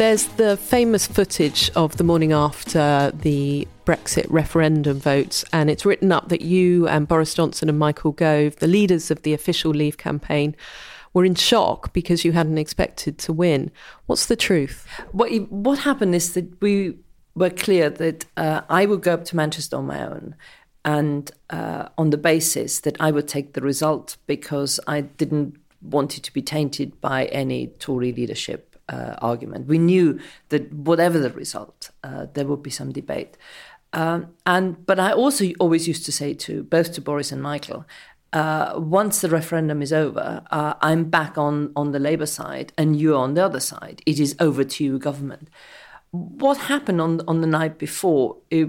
There's 0.00 0.28
the 0.28 0.56
famous 0.56 1.06
footage 1.06 1.70
of 1.76 1.98
the 1.98 2.04
morning 2.04 2.32
after 2.32 3.12
the 3.14 3.68
Brexit 3.84 4.24
referendum 4.30 4.98
votes, 4.98 5.44
and 5.52 5.68
it's 5.68 5.84
written 5.84 6.10
up 6.10 6.30
that 6.30 6.40
you 6.40 6.88
and 6.88 7.06
Boris 7.06 7.34
Johnson 7.34 7.68
and 7.68 7.78
Michael 7.78 8.12
Gove, 8.12 8.56
the 8.56 8.66
leaders 8.66 9.10
of 9.10 9.20
the 9.24 9.34
official 9.34 9.72
Leave 9.72 9.98
campaign, 9.98 10.56
were 11.12 11.26
in 11.26 11.34
shock 11.34 11.92
because 11.92 12.24
you 12.24 12.32
hadn't 12.32 12.56
expected 12.56 13.18
to 13.18 13.32
win. 13.34 13.70
What's 14.06 14.24
the 14.24 14.36
truth? 14.36 14.86
What, 15.12 15.30
what 15.50 15.80
happened 15.80 16.14
is 16.14 16.32
that 16.32 16.62
we 16.62 16.96
were 17.34 17.50
clear 17.50 17.90
that 17.90 18.24
uh, 18.38 18.62
I 18.70 18.86
would 18.86 19.02
go 19.02 19.12
up 19.12 19.26
to 19.26 19.36
Manchester 19.36 19.76
on 19.76 19.86
my 19.86 20.02
own 20.02 20.34
and 20.82 21.30
uh, 21.50 21.90
on 21.98 22.08
the 22.08 22.16
basis 22.16 22.80
that 22.80 22.96
I 23.00 23.10
would 23.10 23.28
take 23.28 23.52
the 23.52 23.60
result 23.60 24.16
because 24.26 24.80
I 24.86 25.02
didn't 25.02 25.56
want 25.82 26.16
it 26.16 26.22
to 26.22 26.32
be 26.32 26.40
tainted 26.40 27.02
by 27.02 27.26
any 27.26 27.66
Tory 27.66 28.14
leadership 28.14 28.69
uh, 28.90 29.14
argument. 29.22 29.66
We 29.66 29.78
knew 29.78 30.18
that 30.48 30.72
whatever 30.72 31.18
the 31.18 31.30
result, 31.30 31.90
uh, 32.04 32.26
there 32.34 32.46
would 32.46 32.62
be 32.62 32.70
some 32.70 32.92
debate. 32.92 33.36
Um, 33.92 34.34
and 34.46 34.84
but 34.86 34.98
I 35.00 35.12
also 35.12 35.46
always 35.58 35.88
used 35.88 36.04
to 36.06 36.12
say 36.12 36.34
to 36.34 36.62
both 36.62 36.92
to 36.94 37.00
Boris 37.00 37.32
and 37.32 37.42
Michael, 37.42 37.84
uh, 38.32 38.74
once 38.76 39.20
the 39.20 39.28
referendum 39.28 39.82
is 39.82 39.92
over, 39.92 40.42
uh, 40.50 40.74
I'm 40.80 41.04
back 41.04 41.36
on 41.36 41.72
on 41.74 41.92
the 41.92 41.98
Labour 41.98 42.26
side, 42.26 42.72
and 42.78 43.00
you're 43.00 43.18
on 43.18 43.34
the 43.34 43.44
other 43.44 43.60
side. 43.60 44.02
It 44.06 44.20
is 44.20 44.36
over 44.38 44.62
to 44.62 44.84
you, 44.84 44.98
government. 44.98 45.48
What 46.12 46.56
happened 46.58 47.00
on 47.00 47.20
on 47.26 47.40
the 47.40 47.46
night 47.46 47.78
before? 47.78 48.36
It, 48.50 48.68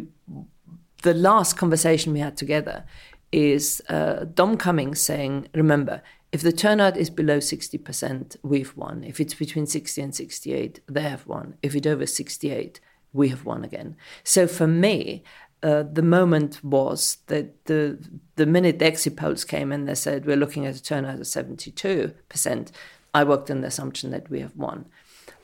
the 1.03 1.13
last 1.13 1.58
conversation 1.58 2.13
we 2.13 2.19
had 2.19 2.38
together 2.38 2.85
is 3.31 3.81
uh, 3.89 4.25
Dom 4.33 4.58
Cummings 4.58 4.99
saying, 4.99 5.47
"Remember, 5.53 6.02
if 6.31 6.41
the 6.41 6.53
turnout 6.53 6.95
is 6.95 7.09
below 7.09 7.39
60%, 7.39 8.37
we've 8.41 8.75
won. 8.77 9.03
If 9.03 9.19
it's 9.19 9.33
between 9.33 9.65
60 9.65 10.01
and 10.01 10.15
68, 10.15 10.79
they 10.87 11.01
have 11.01 11.27
won. 11.27 11.55
If 11.61 11.75
it's 11.75 11.87
over 11.87 12.05
68, 12.05 12.79
we 13.11 13.29
have 13.29 13.45
won 13.45 13.65
again. 13.65 13.97
So 14.23 14.47
for 14.47 14.67
me, 14.67 15.23
uh, 15.63 15.83
the 15.83 16.02
moment 16.02 16.63
was 16.63 17.17
that 17.27 17.65
the 17.65 17.99
the 18.35 18.45
minute 18.47 18.79
the 18.79 18.85
exit 18.85 19.15
polls 19.15 19.43
came 19.43 19.71
and 19.71 19.87
they 19.87 19.93
said 19.93 20.25
we're 20.25 20.35
looking 20.35 20.65
at 20.65 20.75
a 20.75 20.81
turnout 20.81 21.15
of 21.15 21.21
72%, 21.21 22.71
I 23.13 23.23
worked 23.23 23.52
on 23.52 23.61
the 23.61 23.67
assumption 23.67 24.09
that 24.09 24.29
we 24.29 24.39
have 24.39 24.55
won. 24.55 24.87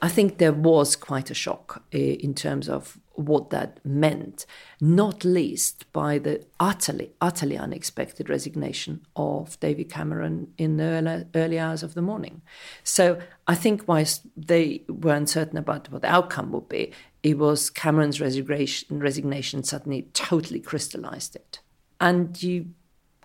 I 0.01 0.09
think 0.09 0.37
there 0.37 0.53
was 0.53 0.95
quite 0.95 1.31
a 1.31 1.33
shock 1.33 1.83
uh, 1.93 1.97
in 1.97 2.33
terms 2.35 2.69
of 2.69 2.99
what 3.13 3.49
that 3.49 3.79
meant, 3.83 4.45
not 4.79 5.25
least 5.25 5.91
by 5.91 6.19
the 6.19 6.45
utterly, 6.59 7.11
utterly 7.19 7.57
unexpected 7.57 8.29
resignation 8.29 9.01
of 9.15 9.59
David 9.59 9.89
Cameron 9.89 10.53
in 10.57 10.77
the 10.77 10.83
early, 10.83 11.25
early 11.33 11.59
hours 11.59 11.81
of 11.81 11.95
the 11.95 12.01
morning. 12.01 12.43
So 12.83 13.19
I 13.47 13.55
think 13.55 13.87
whilst 13.87 14.21
they 14.37 14.83
were 14.87 15.15
uncertain 15.15 15.57
about 15.57 15.91
what 15.91 16.03
the 16.03 16.11
outcome 16.11 16.51
would 16.51 16.69
be, 16.69 16.91
it 17.23 17.39
was 17.39 17.71
Cameron's 17.71 18.21
resignation, 18.21 18.99
resignation 18.99 19.63
suddenly 19.63 20.09
totally 20.13 20.59
crystallized 20.59 21.35
it. 21.35 21.59
And 21.99 22.41
you 22.43 22.67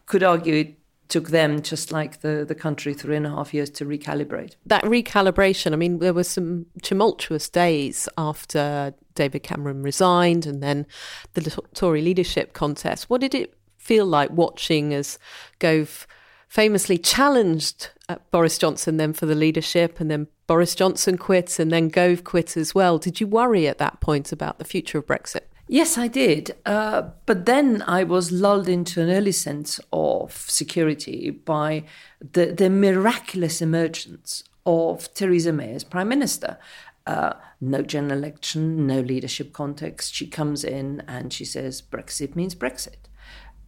could 0.07 0.23
argue 0.23 0.55
it 0.55 0.79
took 1.12 1.28
them 1.28 1.60
just 1.60 1.92
like 1.92 2.22
the, 2.22 2.42
the 2.48 2.55
country 2.55 2.94
three 2.94 3.16
and 3.16 3.27
a 3.27 3.28
half 3.28 3.52
years 3.52 3.68
to 3.68 3.84
recalibrate. 3.84 4.55
That 4.64 4.82
recalibration, 4.84 5.74
I 5.74 5.77
mean, 5.77 5.98
there 5.98 6.14
were 6.14 6.24
some 6.24 6.64
tumultuous 6.80 7.50
days 7.50 8.08
after 8.16 8.94
David 9.14 9.42
Cameron 9.42 9.83
resigned 9.83 10.46
and 10.46 10.62
then 10.62 10.86
the 11.34 11.42
Tory 11.74 12.00
leadership 12.00 12.55
contest. 12.55 13.10
What 13.10 13.20
did 13.20 13.34
it 13.34 13.55
feel 13.77 14.06
like 14.06 14.30
watching 14.30 14.94
as 14.94 15.18
Gove 15.58 16.06
famously 16.48 16.96
challenged 16.96 17.90
uh, 18.08 18.16
Boris 18.30 18.56
Johnson 18.56 18.96
then 18.96 19.12
for 19.12 19.27
the 19.27 19.34
leadership 19.34 20.00
and 20.00 20.11
then 20.11 20.28
Boris 20.46 20.74
Johnson 20.74 21.18
quit 21.18 21.58
and 21.58 21.70
then 21.70 21.90
Gove 21.90 22.24
quit 22.24 22.56
as 22.56 22.74
well? 22.74 22.96
Did 22.96 23.20
you 23.20 23.27
worry 23.27 23.68
at 23.68 23.77
that 23.77 24.01
point 24.01 24.33
about 24.33 24.58
the 24.58 24.64
future 24.64 24.96
of 24.96 25.06
Brexit? 25.06 25.42
Yes, 25.72 25.96
I 25.96 26.06
did. 26.06 26.55
Uh, 26.66 27.12
but 27.24 27.46
then 27.46 27.83
I 27.86 28.05
was 28.05 28.30
lulled 28.30 28.68
into 28.68 29.00
an 29.00 29.08
early 29.08 29.33
sense 29.33 29.80
of 29.90 30.33
security 30.33 31.30
by 31.30 31.84
the, 32.20 32.52
the 32.52 32.68
miraculous 32.68 33.62
emergence 33.62 34.44
of 34.66 35.14
Theresa 35.14 35.50
May 35.50 35.72
as 35.72 35.83
Prime 35.83 36.10
Minister. 36.10 36.58
Uh, 37.06 37.33
no 37.58 37.80
general 37.80 38.18
election, 38.18 38.86
no 38.86 39.00
leadership 39.00 39.55
context. 39.55 40.14
She 40.14 40.27
comes 40.27 40.62
in 40.62 41.05
and 41.08 41.33
she 41.33 41.46
says 41.46 41.80
Brexit 41.80 42.36
means 42.36 42.54
Brexit. 42.54 43.08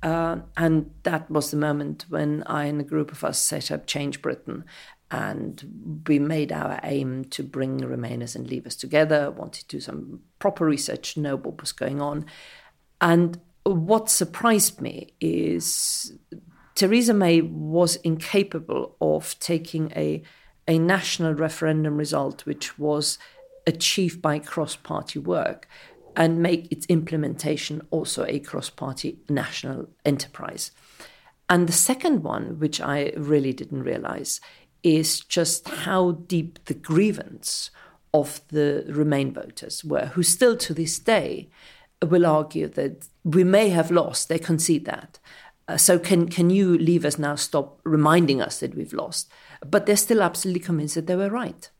Uh, 0.04 0.40
and 0.58 0.90
that 1.04 1.30
was 1.30 1.50
the 1.50 1.56
moment 1.56 2.04
when 2.10 2.42
I 2.46 2.66
and 2.66 2.78
a 2.78 2.84
group 2.84 3.10
of 3.10 3.24
us 3.24 3.40
set 3.40 3.70
up 3.70 3.86
Change 3.86 4.20
Britain 4.20 4.64
and 5.10 6.02
we 6.06 6.18
made 6.18 6.52
our 6.52 6.78
aim 6.82 7.24
to 7.26 7.42
bring 7.42 7.80
Remainers 7.80 8.36
and 8.36 8.46
Leavers 8.46 8.78
together, 8.78 9.30
wanted 9.30 9.68
to 9.68 9.76
do 9.76 9.80
some 9.80 10.20
proper 10.38 10.66
research, 10.66 11.16
know 11.16 11.36
what 11.36 11.60
was 11.60 11.72
going 11.72 12.02
on. 12.02 12.26
And 13.00 13.40
what 13.62 14.10
surprised 14.10 14.80
me 14.80 15.14
is 15.20 16.12
Theresa 16.74 17.14
May 17.14 17.40
was 17.40 17.96
incapable 17.96 18.96
of 19.00 19.38
taking 19.38 19.90
a, 19.96 20.22
a 20.68 20.78
national 20.78 21.34
referendum 21.34 21.96
result, 21.96 22.44
which 22.44 22.78
was 22.78 23.18
achieved 23.66 24.20
by 24.20 24.38
cross 24.38 24.76
party 24.76 25.18
work, 25.18 25.66
and 26.16 26.42
make 26.42 26.70
its 26.70 26.86
implementation 26.86 27.82
also 27.90 28.24
a 28.26 28.40
cross 28.40 28.70
party 28.70 29.18
national 29.28 29.88
enterprise. 30.04 30.70
And 31.48 31.68
the 31.68 31.72
second 31.72 32.22
one, 32.22 32.58
which 32.58 32.80
I 32.80 33.12
really 33.16 33.52
didn't 33.52 33.82
realize, 33.82 34.40
is 34.82 35.20
just 35.20 35.68
how 35.68 36.12
deep 36.12 36.64
the 36.64 36.74
grievance 36.74 37.70
of 38.12 38.40
the 38.48 38.84
Remain 38.88 39.32
voters 39.32 39.84
were, 39.84 40.06
who 40.06 40.22
still 40.22 40.56
to 40.58 40.72
this 40.74 40.98
day 40.98 41.48
will 42.02 42.26
argue 42.26 42.68
that 42.68 43.08
we 43.24 43.44
may 43.44 43.70
have 43.70 43.90
lost, 43.90 44.28
they 44.28 44.38
concede 44.38 44.84
that. 44.84 45.18
Uh, 45.66 45.76
so 45.78 45.98
can 45.98 46.28
can 46.28 46.50
you 46.50 46.76
leave 46.76 47.04
us 47.06 47.18
now 47.18 47.34
stop 47.34 47.80
reminding 47.84 48.42
us 48.42 48.60
that 48.60 48.74
we've 48.74 48.92
lost? 48.92 49.30
But 49.66 49.86
they're 49.86 49.96
still 49.96 50.22
absolutely 50.22 50.60
convinced 50.60 50.94
that 50.94 51.06
they 51.06 51.16
were 51.16 51.30
right. 51.30 51.70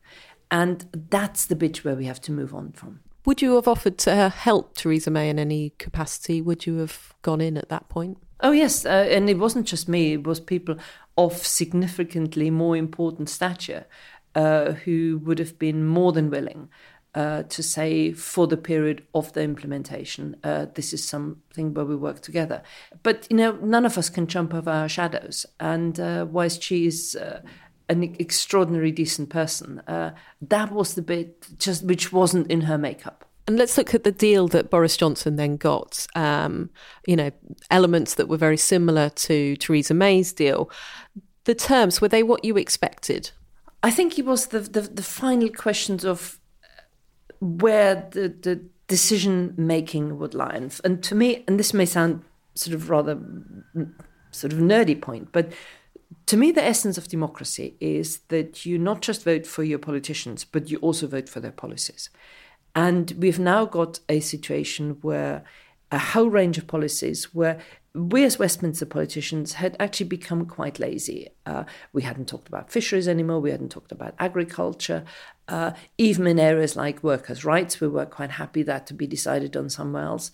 And 0.51 0.87
that's 1.11 1.47
the 1.47 1.57
bit 1.57 1.85
where 1.85 1.95
we 1.95 2.07
have 2.07 2.21
to 2.23 2.33
move 2.33 2.55
on 2.55 2.73
from. 2.73 3.01
Would 3.25 3.41
you 3.41 3.55
have 3.55 3.67
offered 3.67 3.97
to 3.99 4.29
help 4.29 4.77
Theresa 4.77 5.11
May 5.11 5.31
in 5.31 5.39
any 5.39 5.71
capacity? 5.79 6.43
Would 6.43 6.67
you 6.67 6.77
have 6.79 7.15
gone 7.23 7.41
in 7.41 7.57
at 7.57 7.71
that 7.71 7.89
point? 7.89 8.19
Oh, 8.41 8.53
yes. 8.53 8.85
Uh, 8.85 9.07
and 9.11 9.31
it 9.31 9.39
wasn't 9.39 9.67
just 9.67 9.89
me, 9.89 10.15
it 10.15 10.25
was 10.25 10.41
people 10.41 10.77
of 11.17 11.35
significantly 11.47 12.51
more 12.51 12.77
important 12.77 13.31
stature 13.31 13.87
uh, 14.35 14.73
who 14.73 15.21
would 15.25 15.39
have 15.39 15.59
been 15.59 15.87
more 15.87 16.13
than 16.13 16.29
willing 16.29 16.69
uh, 17.15 17.45
to 17.45 17.63
say 17.63 18.13
for 18.13 18.47
the 18.47 18.57
period 18.57 19.07
of 19.15 19.33
the 19.35 19.43
implementation, 19.43 20.37
uh, 20.43 20.67
this 20.75 20.93
is 20.93 21.07
something 21.07 21.73
where 21.73 21.85
we 21.85 21.95
work 21.95 22.21
together. 22.21 22.63
But 23.03 23.27
you 23.31 23.37
know, 23.37 23.53
none 23.63 23.87
of 23.87 23.97
us 23.97 24.11
can 24.11 24.27
jump 24.27 24.53
over 24.53 24.71
our 24.71 24.89
shadows. 24.89 25.47
And 25.61 25.99
uh, 26.01 26.27
whilst 26.29 26.63
she 26.63 26.87
is 26.87 27.15
uh, 27.15 27.41
an 27.89 28.03
extraordinary 28.19 28.91
decent 28.91 29.31
person, 29.31 29.81
uh, 29.81 30.13
that 30.41 30.73
was 30.73 30.95
the 30.95 31.03
bit 31.03 31.47
just 31.59 31.85
which 31.85 32.13
wasn't 32.13 32.51
in 32.51 32.63
her 32.63 32.79
makeup. 32.79 33.25
And 33.47 33.59
let's 33.59 33.77
look 33.77 33.95
at 33.95 34.05
the 34.05 34.13
deal 34.13 34.49
that 34.49 34.71
Boris 34.71 34.97
Johnson 34.97 35.37
then 35.37 35.57
got. 35.57 36.07
Um, 36.15 36.71
you 37.07 37.15
know, 37.15 37.31
elements 37.71 38.15
that 38.15 38.29
were 38.29 38.39
very 38.39 38.57
similar 38.57 39.11
to 39.11 39.57
Theresa 39.57 39.93
May's 39.93 40.33
deal. 40.33 40.71
The 41.45 41.55
terms 41.55 42.01
were 42.01 42.09
they 42.09 42.23
what 42.23 42.45
you 42.45 42.57
expected? 42.57 43.33
I 43.83 43.91
think 43.91 44.19
it 44.19 44.25
was 44.25 44.47
the 44.47 44.61
the, 44.61 44.81
the 44.81 45.03
final 45.03 45.51
questions 45.51 46.05
of 46.05 46.41
where 47.41 48.09
the 48.13 48.29
the 48.29 48.65
decision 48.89 49.55
making 49.57 50.19
would 50.19 50.35
lie. 50.35 50.55
And, 50.55 50.81
and 50.85 51.03
to 51.05 51.15
me, 51.15 51.45
and 51.47 51.59
this 51.59 51.75
may 51.75 51.85
sound 51.85 52.23
sort 52.55 52.75
of 52.75 52.89
rather 52.89 53.19
sort 54.31 54.53
of 54.53 54.59
nerdy 54.59 55.01
point, 55.01 55.29
but 55.33 55.53
to 56.27 56.37
me, 56.37 56.53
the 56.53 56.65
essence 56.65 56.99
of 56.99 57.09
democracy 57.09 57.77
is 57.81 58.19
that 58.29 58.67
you 58.67 58.79
not 58.79 59.01
just 59.01 59.25
vote 59.25 59.47
for 59.47 59.63
your 59.63 59.79
politicians, 59.79 60.45
but 60.45 60.71
you 60.71 60.79
also 60.79 61.07
vote 61.07 61.29
for 61.29 61.41
their 61.41 61.53
policies. 61.53 62.11
And 62.75 63.13
we've 63.19 63.39
now 63.39 63.65
got 63.65 64.01
a 64.09 64.21
situation 64.21 64.99
where 65.03 65.45
a 65.93 65.99
whole 65.99 66.29
range 66.29 66.59
of 66.59 66.67
policies 66.67 67.35
where 67.35 67.59
we 67.95 68.25
as 68.25 68.39
Westminster 68.39 68.87
politicians 68.87 69.55
had 69.55 69.77
actually 69.79 70.09
become 70.09 70.47
quite 70.47 70.81
lazy. 70.81 71.29
Uh, 71.47 71.63
we 71.93 72.03
hadn't 72.03 72.27
talked 72.27 72.49
about 72.49 72.73
fisheries 72.73 73.07
anymore, 73.07 73.39
we 73.39 73.53
hadn't 73.53 73.71
talked 73.71 73.93
about 73.93 74.15
agriculture. 74.19 75.05
Uh, 75.47 75.73
even 75.97 76.27
in 76.27 76.41
areas 76.41 76.75
like 76.75 77.05
workers' 77.05 77.45
rights, 77.45 77.81
we 77.81 77.87
were 77.87 78.07
quite 78.07 78.33
happy 78.33 78.65
that 78.65 78.87
to 78.89 78.95
be 78.95 79.07
decided 79.07 79.57
on 79.57 79.71
somewhere 79.71 80.05
else. 80.05 80.33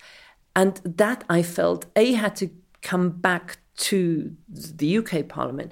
And 0.55 0.81
that 0.83 1.23
I 1.29 1.43
felt, 1.43 1.85
A, 1.95 2.13
had 2.13 2.35
to 2.37 2.49
come 2.81 3.09
back 3.09 3.59
to 3.81 4.35
the 4.47 4.97
UK 4.97 5.27
Parliament, 5.27 5.71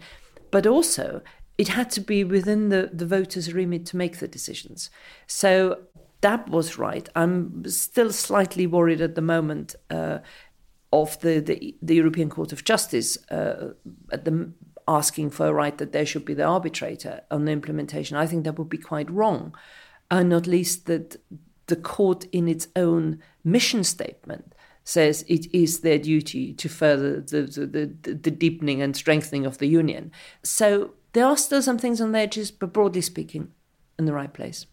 but 0.52 0.66
also 0.66 1.22
it 1.58 1.70
had 1.70 1.90
to 1.92 2.02
be 2.02 2.24
within 2.24 2.70
the, 2.70 2.90
the 2.94 3.06
voters' 3.06 3.54
remit 3.54 3.86
to 3.88 3.98
make 3.98 4.20
the 4.20 4.28
decisions. 4.28 4.90
So 5.28 5.80
that 6.22 6.50
was 6.50 6.78
right. 6.78 7.08
I'm 7.16 7.64
still 7.66 8.12
slightly 8.12 8.66
worried 8.66 9.02
at 9.02 9.16
the 9.16 9.22
moment 9.22 9.76
uh, 9.90 10.20
of 10.92 11.20
the, 11.20 11.40
the, 11.40 11.76
the 11.82 11.96
European 11.96 12.30
Court 12.30 12.52
of 12.52 12.64
Justice 12.64 13.18
uh, 13.30 13.74
at 14.12 14.26
the 14.26 14.52
asking 14.88 15.30
for 15.30 15.48
a 15.48 15.54
right 15.54 15.78
that 15.78 15.92
there 15.92 16.06
should 16.06 16.26
be 16.26 16.34
the 16.34 16.44
arbitrator 16.44 17.22
on 17.30 17.46
the 17.46 17.52
implementation. 17.52 18.18
I 18.18 18.26
think 18.26 18.44
that 18.44 18.58
would 18.58 18.70
be 18.70 18.78
quite 18.78 19.10
wrong. 19.10 19.54
and 20.10 20.30
not 20.30 20.48
least 20.48 20.88
that 20.88 21.18
the 21.68 21.76
court, 21.76 22.26
in 22.32 22.48
its 22.48 22.68
own 22.76 23.20
mission 23.44 23.84
statement, 23.84 24.56
says 24.90 25.24
it 25.28 25.54
is 25.54 25.82
their 25.82 26.00
duty 26.00 26.52
to 26.54 26.68
further 26.68 27.22
the, 27.22 27.44
the, 27.44 27.86
the, 28.02 28.14
the 28.14 28.32
deepening 28.32 28.82
and 28.82 28.96
strengthening 28.96 29.46
of 29.46 29.60
the 29.60 29.68
union. 29.68 30.12
So 30.44 30.92
there 31.14 31.26
are 31.26 31.38
still 31.38 31.62
some 31.62 31.78
things 31.78 32.02
on 32.02 32.12
the 32.12 32.20
edges, 32.20 32.50
but 32.50 32.74
broadly 32.74 33.02
speaking, 33.02 33.52
in 34.00 34.06
the 34.06 34.14
right 34.14 34.34
place. 34.34 34.66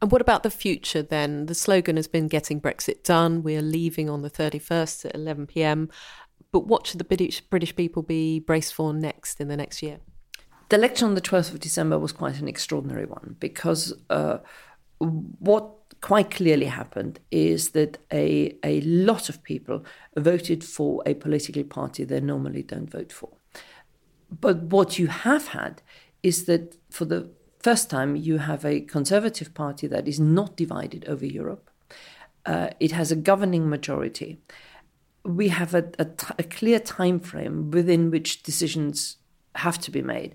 And 0.00 0.10
what 0.10 0.22
about 0.22 0.42
the 0.42 0.50
future 0.50 1.02
then? 1.02 1.46
The 1.46 1.54
slogan 1.54 1.96
has 1.96 2.08
been 2.08 2.28
getting 2.28 2.60
Brexit 2.60 3.04
done. 3.04 3.42
We 3.42 3.56
are 3.56 3.62
leaving 3.62 4.08
on 4.08 4.22
the 4.22 4.30
31st 4.30 5.04
at 5.06 5.14
11 5.14 5.46
pm. 5.46 5.90
But 6.50 6.66
what 6.66 6.86
should 6.86 6.98
the 6.98 7.04
British, 7.04 7.40
British 7.42 7.76
people 7.76 8.02
be 8.02 8.40
braced 8.40 8.74
for 8.74 8.94
next 8.94 9.40
in 9.40 9.48
the 9.48 9.56
next 9.56 9.82
year? 9.82 9.98
The 10.70 10.76
election 10.76 11.08
on 11.08 11.14
the 11.14 11.20
12th 11.20 11.52
of 11.52 11.60
December 11.60 11.98
was 11.98 12.12
quite 12.12 12.40
an 12.40 12.48
extraordinary 12.48 13.04
one 13.04 13.36
because 13.38 13.92
uh, 14.08 14.38
what 14.98 15.81
quite 16.02 16.32
clearly 16.32 16.66
happened 16.66 17.20
is 17.30 17.70
that 17.70 17.96
a, 18.12 18.54
a 18.62 18.80
lot 18.82 19.28
of 19.28 19.42
people 19.42 19.84
voted 20.16 20.62
for 20.62 21.02
a 21.06 21.14
political 21.14 21.64
party 21.64 22.04
they 22.04 22.20
normally 22.20 22.62
don't 22.62 22.90
vote 22.90 23.12
for. 23.12 23.30
But 24.40 24.64
what 24.64 24.98
you 24.98 25.06
have 25.06 25.48
had 25.48 25.80
is 26.22 26.44
that 26.46 26.76
for 26.90 27.04
the 27.04 27.30
first 27.60 27.88
time, 27.88 28.16
you 28.16 28.38
have 28.38 28.64
a 28.64 28.80
conservative 28.80 29.54
party 29.54 29.86
that 29.86 30.08
is 30.08 30.18
not 30.18 30.56
divided 30.56 31.04
over 31.06 31.24
Europe. 31.24 31.70
Uh, 32.44 32.70
it 32.80 32.90
has 32.90 33.12
a 33.12 33.16
governing 33.16 33.68
majority. 33.68 34.38
We 35.24 35.48
have 35.48 35.72
a, 35.72 35.84
a, 36.00 36.06
t- 36.06 36.34
a 36.36 36.42
clear 36.42 36.80
time 36.80 37.20
frame 37.20 37.70
within 37.70 38.10
which 38.10 38.42
decisions 38.42 39.18
have 39.54 39.78
to 39.80 39.92
be 39.92 40.02
made, 40.02 40.34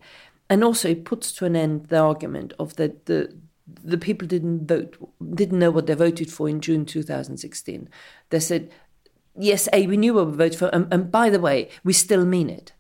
and 0.50 0.64
also 0.64 0.88
it 0.90 1.04
puts 1.04 1.34
to 1.34 1.46
an 1.46 1.58
end 1.58 1.88
the 1.88 1.98
argument 2.00 2.54
of 2.58 2.78
that 2.78 3.08
the 3.08 3.36
the 3.68 3.98
people 3.98 4.28
didn't 4.28 4.68
vote, 4.68 4.98
didn't 5.34 5.60
know 5.60 5.72
what 5.72 5.88
they 5.88 5.94
voted 5.94 6.32
for 6.32 6.48
in 6.48 6.62
June 6.62 6.86
2016. 6.86 7.90
They 8.30 8.40
said, 8.40 8.72
"Yes, 9.38 9.68
A, 9.74 9.88
we 9.88 9.98
knew 9.98 10.14
what 10.14 10.28
we 10.28 10.34
voted 10.34 10.60
for, 10.60 10.68
and, 10.68 10.92
and 10.92 11.12
by 11.12 11.30
the 11.30 11.40
way, 11.40 11.70
we 11.84 11.94
still 11.94 12.26
mean 12.26 12.50
it." 12.50 12.74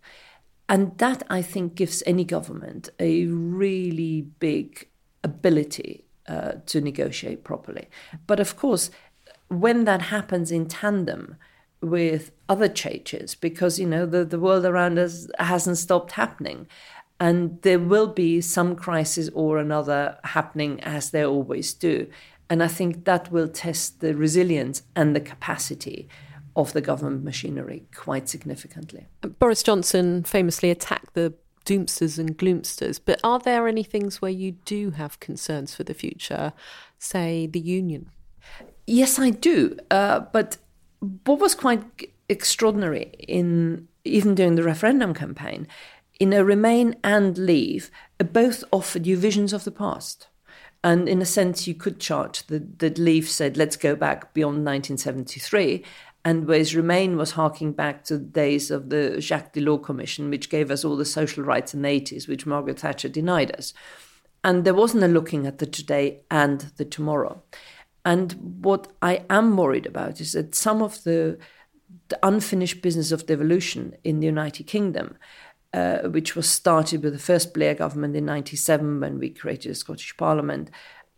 And 0.69 0.97
that, 0.97 1.23
I 1.29 1.41
think, 1.41 1.75
gives 1.75 2.03
any 2.05 2.25
government 2.25 2.89
a 2.99 3.25
really 3.25 4.21
big 4.39 4.87
ability 5.23 6.05
uh, 6.27 6.53
to 6.65 6.81
negotiate 6.81 7.43
properly. 7.43 7.87
But 8.25 8.39
of 8.39 8.57
course, 8.57 8.91
when 9.47 9.85
that 9.85 10.03
happens 10.03 10.51
in 10.51 10.67
tandem 10.67 11.37
with 11.81 12.31
other 12.49 12.67
changes, 12.67 13.35
because, 13.35 13.79
you 13.79 13.85
know, 13.85 14.05
the, 14.05 14.25
the 14.25 14.39
world 14.39 14.65
around 14.65 14.99
us 14.99 15.27
hasn't 15.39 15.77
stopped 15.77 16.13
happening, 16.13 16.67
and 17.19 17.61
there 17.63 17.79
will 17.79 18.07
be 18.07 18.41
some 18.41 18.75
crisis 18.75 19.29
or 19.33 19.57
another 19.57 20.17
happening 20.23 20.81
as 20.83 21.11
there 21.11 21.25
always 21.25 21.73
do. 21.73 22.07
And 22.49 22.63
I 22.63 22.67
think 22.67 23.05
that 23.05 23.31
will 23.31 23.47
test 23.47 23.99
the 23.99 24.15
resilience 24.15 24.83
and 24.95 25.15
the 25.15 25.19
capacity 25.19 26.07
of 26.55 26.73
the 26.73 26.81
government 26.81 27.23
machinery 27.23 27.83
quite 27.95 28.29
significantly. 28.29 29.07
Boris 29.39 29.63
Johnson 29.63 30.23
famously 30.23 30.71
attacked 30.71 31.13
the 31.13 31.33
doomsters 31.65 32.17
and 32.17 32.37
gloomsters, 32.37 32.99
but 33.03 33.19
are 33.23 33.39
there 33.39 33.67
any 33.67 33.83
things 33.83 34.21
where 34.21 34.31
you 34.31 34.53
do 34.65 34.91
have 34.91 35.19
concerns 35.19 35.75
for 35.75 35.83
the 35.83 35.93
future, 35.93 36.53
say 36.97 37.45
the 37.45 37.59
union? 37.59 38.09
Yes, 38.85 39.19
I 39.19 39.31
do. 39.31 39.77
Uh, 39.91 40.21
but 40.21 40.57
what 41.25 41.39
was 41.39 41.53
quite 41.53 41.83
extraordinary 42.29 43.11
in 43.19 43.87
even 44.07 44.35
during 44.35 44.55
the 44.55 44.63
referendum 44.63 45.13
campaign, 45.13 45.67
in 46.19 46.33
a 46.33 46.43
Remain 46.43 46.95
and 47.03 47.37
Leave, 47.37 47.91
uh, 48.19 48.23
both 48.23 48.63
offered 48.71 49.05
you 49.05 49.17
visions 49.17 49.53
of 49.53 49.63
the 49.63 49.71
past. 49.71 50.27
And 50.83 51.09
in 51.09 51.21
a 51.21 51.25
sense, 51.25 51.67
you 51.67 51.73
could 51.73 51.99
chart 51.99 52.43
that, 52.47 52.79
that 52.79 52.97
Leave 52.97 53.27
said, 53.27 53.57
let's 53.57 53.75
go 53.75 53.95
back 53.95 54.33
beyond 54.33 54.65
1973 54.65 55.83
and 56.27 56.45
whereas 56.45 56.75
Remain 56.75 57.15
was 57.15 57.31
harking 57.31 57.71
back 57.71 58.03
to 58.03 58.17
the 58.17 58.25
days 58.25 58.69
of 58.69 58.89
the 58.89 59.21
Jacques 59.21 59.53
Delors 59.53 59.81
Commission, 59.81 60.29
which 60.29 60.49
gave 60.49 60.69
us 60.69 60.83
all 60.83 60.97
the 60.97 61.05
social 61.05 61.41
rights 61.41 61.73
in 61.73 61.81
the 61.81 61.87
80s, 61.87 62.27
which 62.27 62.45
Margaret 62.45 62.79
Thatcher 62.79 63.07
denied 63.07 63.55
us. 63.55 63.73
And 64.43 64.65
there 64.65 64.73
wasn't 64.73 65.05
a 65.05 65.07
looking 65.07 65.47
at 65.47 65.59
the 65.59 65.65
today 65.65 66.19
and 66.29 66.69
the 66.75 66.83
tomorrow. 66.83 67.41
And 68.03 68.59
what 68.61 68.91
I 69.01 69.23
am 69.29 69.55
worried 69.55 69.85
about 69.85 70.19
is 70.19 70.33
that 70.33 70.53
some 70.53 70.81
of 70.81 71.01
the, 71.05 71.37
the 72.09 72.19
unfinished 72.21 72.81
business 72.81 73.13
of 73.13 73.25
devolution 73.25 73.95
in 74.03 74.19
the 74.19 74.25
United 74.25 74.67
Kingdom, 74.67 75.17
uh, 75.77 76.09
which 76.09 76.35
was 76.35 76.49
started 76.49 77.03
with 77.03 77.13
the 77.13 77.27
first 77.31 77.53
Blair 77.53 77.75
government 77.75 78.15
in 78.15 78.25
97 78.25 78.99
when 78.99 79.19
we 79.19 79.29
created 79.29 79.71
a 79.71 79.75
Scottish 79.75 80.15
Parliament, 80.17 80.69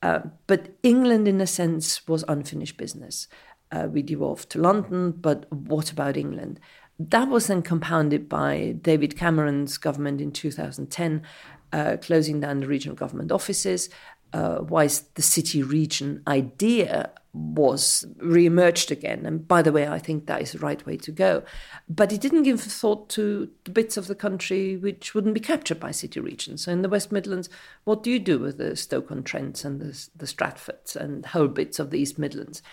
uh, 0.01 0.19
but 0.47 0.61
England, 0.83 1.27
in 1.27 1.41
a 1.41 1.47
sense, 1.47 2.07
was 2.07 2.23
unfinished 2.27 2.77
business 2.77 3.27
uh, 3.71 3.87
we 3.91 4.01
devolved 4.01 4.49
to 4.51 4.59
London, 4.59 5.11
but 5.11 5.51
what 5.51 5.91
about 5.91 6.17
England? 6.17 6.59
That 6.99 7.29
was 7.29 7.47
then 7.47 7.61
compounded 7.61 8.27
by 8.27 8.75
David 8.81 9.15
Cameron's 9.15 9.77
government 9.77 10.19
in 10.19 10.31
2010 10.31 11.23
uh, 11.71 11.97
closing 12.01 12.39
down 12.39 12.61
the 12.61 12.67
regional 12.67 12.95
government 12.95 13.31
offices, 13.31 13.89
uh, 14.33 14.59
whilst 14.61 15.15
the 15.15 15.21
city 15.21 15.63
region 15.63 16.23
idea 16.27 17.11
was 17.33 18.05
re-emerged 18.17 18.91
again. 18.91 19.25
And 19.25 19.47
by 19.47 19.61
the 19.61 19.71
way, 19.71 19.87
I 19.87 19.99
think 19.99 20.25
that 20.25 20.41
is 20.41 20.53
the 20.53 20.59
right 20.59 20.83
way 20.85 20.97
to 20.97 21.11
go. 21.11 21.43
But 21.87 22.11
it 22.11 22.21
didn't 22.21 22.43
give 22.43 22.59
thought 22.59 23.09
to 23.09 23.49
the 23.65 23.71
bits 23.71 23.97
of 23.97 24.07
the 24.07 24.15
country 24.15 24.77
which 24.77 25.13
wouldn't 25.13 25.35
be 25.35 25.39
captured 25.39 25.79
by 25.79 25.91
city 25.91 26.19
regions. 26.19 26.63
So 26.63 26.71
in 26.71 26.81
the 26.81 26.89
West 26.89 27.11
Midlands, 27.11 27.49
what 27.83 28.01
do 28.03 28.09
you 28.09 28.19
do 28.19 28.39
with 28.39 28.57
the 28.57 28.75
Stoke-on-Trents 28.75 29.63
and 29.63 29.79
the, 29.79 30.07
the 30.15 30.25
Stratfords 30.25 30.95
and 30.95 31.25
whole 31.27 31.47
bits 31.47 31.77
of 31.77 31.91
the 31.91 31.99
East 31.99 32.17
Midlands? 32.17 32.63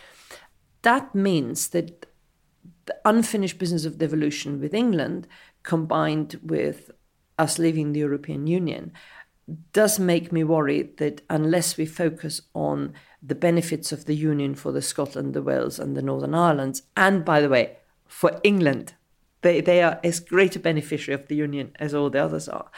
that 0.87 1.13
means 1.17 1.71
that 1.71 2.07
the 2.85 2.97
unfinished 3.05 3.59
business 3.59 3.85
of 3.85 3.99
devolution 3.99 4.61
with 4.61 4.73
England, 4.73 5.27
combined 5.65 6.39
with 6.45 6.93
us 7.41 7.59
leaving 7.59 7.93
the 7.93 7.99
European 7.99 8.47
Union, 8.47 8.93
does 9.73 9.99
make 9.99 10.33
me 10.33 10.43
worry 10.43 10.91
that 10.99 11.23
unless 11.31 11.77
we 11.77 11.87
focus 11.87 12.41
on 12.55 12.95
the 13.23 13.35
benefits 13.35 13.93
of 13.93 14.05
the 14.05 14.17
Union 14.17 14.55
for 14.55 14.73
the 14.73 14.83
Scotland, 14.83 15.35
the 15.35 15.43
Wales, 15.43 15.79
and 15.79 15.97
the 15.97 16.03
Northern 16.03 16.35
Irelands, 16.35 16.83
and 16.97 17.25
by 17.25 17.41
the 17.41 17.49
way, 17.49 17.77
for 18.07 18.41
England, 18.43 18.95
they, 19.43 19.61
they 19.61 19.83
are 19.83 20.01
as 20.03 20.21
great 20.21 20.57
a 20.57 20.61
beneficiary 20.61 21.21
of 21.21 21.29
the 21.29 21.37
Union 21.37 21.73
as 21.79 21.95
all 21.95 22.11
the 22.11 22.23
others 22.23 22.49
are, 22.49 22.71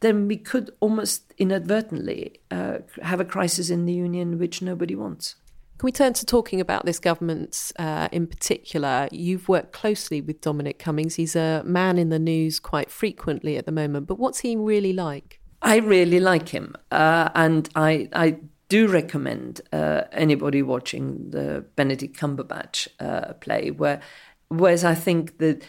then 0.00 0.28
we 0.28 0.36
could 0.36 0.70
almost 0.80 1.34
inadvertently 1.38 2.40
uh, 2.50 2.78
have 3.02 3.20
a 3.20 3.24
crisis 3.24 3.70
in 3.70 3.86
the 3.86 3.92
Union 3.92 4.38
which 4.38 4.62
nobody 4.62 4.94
wants. 4.94 5.36
Can 5.78 5.86
we 5.86 5.92
turn 5.92 6.12
to 6.14 6.26
talking 6.26 6.60
about 6.60 6.84
this 6.86 6.98
government 6.98 7.70
uh, 7.78 8.08
in 8.10 8.26
particular? 8.26 9.08
You've 9.12 9.48
worked 9.48 9.72
closely 9.72 10.20
with 10.20 10.40
Dominic 10.40 10.80
Cummings. 10.80 11.14
He's 11.14 11.36
a 11.36 11.62
man 11.64 11.98
in 11.98 12.08
the 12.08 12.18
news 12.18 12.58
quite 12.58 12.90
frequently 12.90 13.56
at 13.56 13.66
the 13.66 13.72
moment, 13.72 14.08
but 14.08 14.18
what's 14.18 14.40
he 14.40 14.56
really 14.56 14.92
like? 14.92 15.40
I 15.60 15.76
really 15.78 16.20
like 16.20 16.48
him, 16.48 16.76
uh, 16.90 17.30
and 17.34 17.68
I, 17.74 18.08
I 18.12 18.38
do 18.68 18.86
recommend 18.86 19.60
uh, 19.72 20.02
anybody 20.12 20.62
watching 20.62 21.30
the 21.30 21.64
Benedict 21.74 22.16
Cumberbatch 22.16 22.88
uh, 23.00 23.32
play, 23.34 23.70
where, 23.70 24.00
whereas 24.48 24.84
I 24.84 24.94
think 24.94 25.38
that 25.38 25.64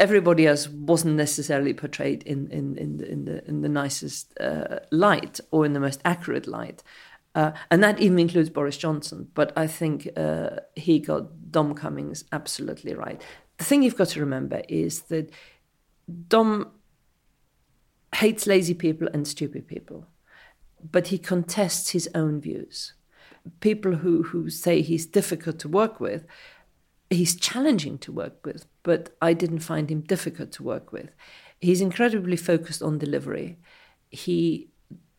everybody 0.00 0.46
else 0.46 0.68
wasn't 0.68 1.16
necessarily 1.16 1.74
portrayed 1.74 2.22
in 2.22 2.48
in 2.50 2.76
in 2.76 2.96
the 2.98 3.10
in 3.10 3.24
the, 3.24 3.48
in 3.48 3.62
the 3.62 3.68
nicest 3.68 4.32
uh, 4.40 4.78
light 4.90 5.40
or 5.50 5.66
in 5.66 5.72
the 5.72 5.80
most 5.80 6.00
accurate 6.04 6.46
light. 6.46 6.82
Uh, 7.34 7.52
and 7.70 7.82
that 7.84 8.00
even 8.00 8.18
includes 8.18 8.50
Boris 8.50 8.76
Johnson. 8.76 9.28
But 9.34 9.52
I 9.56 9.66
think 9.66 10.08
uh, 10.16 10.50
he 10.74 10.98
got 10.98 11.52
Dom 11.52 11.74
Cummings 11.74 12.24
absolutely 12.32 12.94
right. 12.94 13.20
The 13.58 13.64
thing 13.64 13.82
you've 13.82 13.96
got 13.96 14.08
to 14.08 14.20
remember 14.20 14.62
is 14.68 15.02
that 15.02 15.30
Dom 16.28 16.70
hates 18.14 18.46
lazy 18.46 18.74
people 18.74 19.08
and 19.12 19.26
stupid 19.26 19.66
people, 19.66 20.06
but 20.90 21.08
he 21.08 21.18
contests 21.18 21.90
his 21.90 22.08
own 22.14 22.40
views. 22.40 22.94
People 23.60 23.96
who, 23.96 24.24
who 24.24 24.50
say 24.50 24.82
he's 24.82 25.06
difficult 25.06 25.58
to 25.60 25.68
work 25.68 26.00
with, 26.00 26.26
he's 27.10 27.36
challenging 27.36 27.98
to 27.98 28.12
work 28.12 28.44
with, 28.44 28.66
but 28.82 29.16
I 29.20 29.32
didn't 29.32 29.60
find 29.60 29.90
him 29.90 30.00
difficult 30.00 30.52
to 30.52 30.62
work 30.62 30.92
with. 30.92 31.14
He's 31.60 31.80
incredibly 31.80 32.36
focused 32.36 32.82
on 32.82 32.98
delivery. 32.98 33.58
He 34.10 34.68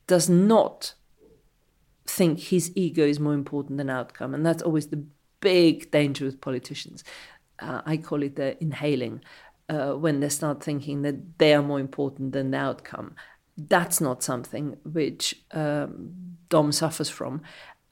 does 0.07 0.29
not 0.29 0.93
think 2.07 2.39
his 2.39 2.71
ego 2.75 3.05
is 3.05 3.19
more 3.19 3.33
important 3.33 3.77
than 3.77 3.89
outcome. 3.89 4.33
And 4.33 4.45
that's 4.45 4.63
always 4.63 4.87
the 4.87 5.03
big 5.41 5.91
danger 5.91 6.25
with 6.25 6.41
politicians. 6.41 7.03
Uh, 7.59 7.81
I 7.85 7.97
call 7.97 8.23
it 8.23 8.35
the 8.35 8.61
inhaling, 8.61 9.21
uh, 9.69 9.93
when 9.93 10.19
they 10.19 10.29
start 10.29 10.63
thinking 10.63 11.03
that 11.03 11.37
they 11.37 11.53
are 11.53 11.61
more 11.61 11.79
important 11.79 12.33
than 12.33 12.51
the 12.51 12.57
outcome. 12.57 13.15
That's 13.57 14.01
not 14.01 14.23
something 14.23 14.77
which 14.83 15.35
um, 15.51 16.13
Dom 16.49 16.71
suffers 16.71 17.09
from. 17.09 17.41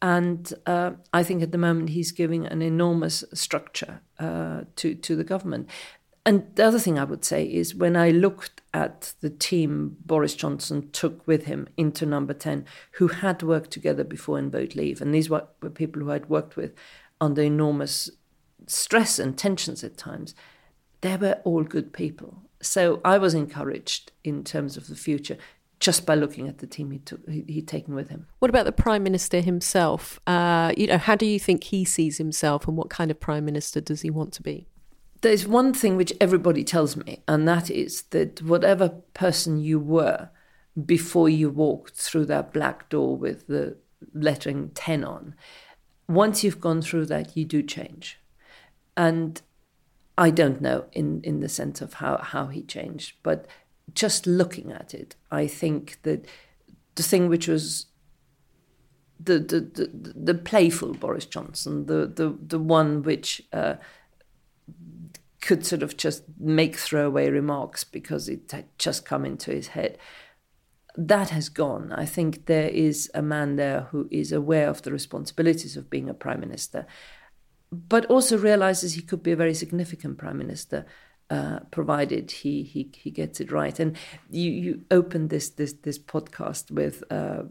And 0.01 0.53
uh, 0.65 0.91
I 1.13 1.23
think 1.23 1.41
at 1.41 1.51
the 1.51 1.57
moment 1.57 1.89
he's 1.89 2.11
giving 2.11 2.45
an 2.45 2.61
enormous 2.61 3.23
structure 3.33 4.01
uh, 4.19 4.61
to, 4.75 4.95
to 4.95 5.15
the 5.15 5.23
government. 5.23 5.69
and 6.25 6.43
the 6.55 6.65
other 6.65 6.79
thing 6.79 6.99
I 6.99 7.03
would 7.03 7.25
say 7.25 7.45
is 7.45 7.73
when 7.73 7.95
I 7.95 8.11
looked 8.11 8.61
at 8.73 9.13
the 9.21 9.29
team 9.29 9.97
Boris 10.05 10.35
Johnson 10.35 10.89
took 10.91 11.25
with 11.25 11.45
him 11.45 11.67
into 11.77 12.05
number 12.05 12.33
10, 12.33 12.65
who 12.93 13.07
had 13.07 13.41
worked 13.41 13.71
together 13.71 14.03
before 14.03 14.37
in 14.37 14.51
Vote 14.51 14.75
Leave, 14.75 15.01
and 15.01 15.13
these 15.13 15.29
were 15.29 15.47
people 15.73 16.01
who 16.01 16.11
I'd 16.11 16.29
worked 16.29 16.55
with 16.55 16.73
under 17.19 17.41
enormous 17.41 18.11
stress 18.67 19.17
and 19.17 19.35
tensions 19.37 19.83
at 19.83 19.97
times, 19.97 20.35
they 21.01 21.17
were 21.17 21.39
all 21.43 21.63
good 21.63 21.93
people. 21.93 22.43
So 22.61 23.01
I 23.05 23.17
was 23.17 23.33
encouraged 23.33 24.11
in 24.23 24.43
terms 24.43 24.77
of 24.77 24.87
the 24.87 24.95
future 24.95 25.37
just 25.79 26.07
by 26.07 26.15
looking 26.15 26.47
at 26.47 26.57
the 26.57 26.65
team 26.65 26.89
he 26.89 26.97
took, 26.97 27.27
he, 27.29 27.43
he'd 27.47 27.67
taken 27.67 27.93
with 27.93 28.09
him. 28.09 28.25
What 28.39 28.49
about 28.49 28.65
the 28.65 28.71
prime 28.71 29.03
minister 29.03 29.41
himself? 29.41 30.19
Uh, 30.25 30.73
you 30.75 30.87
know, 30.87 30.97
how 30.97 31.15
do 31.15 31.25
you 31.27 31.39
think 31.39 31.65
he 31.65 31.85
sees 31.85 32.17
himself, 32.17 32.67
and 32.67 32.75
what 32.75 32.89
kind 32.89 33.11
of 33.11 33.19
prime 33.19 33.45
minister 33.45 33.79
does 33.79 34.01
he 34.01 34.09
want 34.09 34.33
to 34.33 34.41
be? 34.41 34.67
there's 35.21 35.47
one 35.47 35.73
thing 35.73 35.97
which 35.97 36.13
everybody 36.21 36.63
tells 36.63 36.95
me, 36.95 37.23
and 37.27 37.47
that 37.47 37.69
is 37.69 38.03
that 38.11 38.41
whatever 38.41 38.89
person 39.13 39.59
you 39.59 39.79
were 39.79 40.29
before 40.85 41.27
you 41.29 41.49
walked 41.49 41.95
through 41.95 42.25
that 42.25 42.53
black 42.53 42.89
door 42.89 43.17
with 43.17 43.47
the 43.47 43.77
lettering 44.13 44.69
10 44.75 45.03
on, 45.03 45.35
once 46.07 46.43
you've 46.43 46.61
gone 46.61 46.81
through 46.81 47.05
that, 47.05 47.35
you 47.35 47.45
do 47.45 47.63
change. 47.63 48.19
And 48.95 49.41
I 50.17 50.31
don't 50.31 50.61
know 50.61 50.85
in, 50.93 51.21
in 51.23 51.41
the 51.41 51.49
sense 51.49 51.81
of 51.81 51.95
how, 51.95 52.17
how 52.17 52.47
he 52.47 52.63
changed, 52.63 53.17
but 53.21 53.47
just 53.93 54.25
looking 54.25 54.71
at 54.71 54.93
it, 54.93 55.15
I 55.31 55.47
think 55.47 55.99
that 56.03 56.25
the 56.95 57.03
thing 57.03 57.29
which 57.29 57.47
was 57.47 57.85
the 59.19 59.39
the, 59.39 59.59
the, 59.61 60.13
the 60.15 60.33
playful 60.33 60.93
Boris 60.93 61.25
Johnson, 61.25 61.85
the 61.85 62.07
the, 62.07 62.35
the 62.39 62.59
one 62.59 63.03
which 63.03 63.41
uh, 63.53 63.75
could 65.41 65.65
sort 65.65 65.83
of 65.83 65.97
just 65.97 66.23
make 66.39 66.75
throwaway 66.75 67.29
remarks 67.29 67.83
because 67.83 68.27
it 68.27 68.51
had 68.51 68.65
just 68.77 69.05
come 69.05 69.25
into 69.25 69.51
his 69.51 69.69
head. 69.69 69.97
That 70.95 71.29
has 71.29 71.47
gone. 71.49 71.93
I 71.93 72.05
think 72.05 72.47
there 72.47 72.69
is 72.69 73.09
a 73.13 73.21
man 73.21 73.55
there 73.55 73.81
who 73.91 74.07
is 74.11 74.31
aware 74.31 74.67
of 74.67 74.81
the 74.81 74.91
responsibilities 74.91 75.77
of 75.77 75.89
being 75.89 76.09
a 76.09 76.13
prime 76.13 76.39
minister, 76.39 76.87
but 77.71 78.05
also 78.05 78.37
realizes 78.37 78.93
he 78.93 79.01
could 79.01 79.23
be 79.23 79.31
a 79.31 79.35
very 79.35 79.53
significant 79.53 80.17
prime 80.17 80.37
minister. 80.37 80.85
Uh, 81.29 81.59
provided 81.71 82.31
he, 82.31 82.63
he 82.63 82.89
he 82.95 83.11
gets 83.11 83.41
it 83.41 83.51
right, 83.51 83.81
and 83.81 83.97
you 84.29 84.49
you 84.49 84.81
opened 84.91 85.29
this 85.29 85.49
this 85.49 85.73
this 85.73 85.99
podcast 85.99 86.71
with 86.71 87.03
uh, 87.11 87.43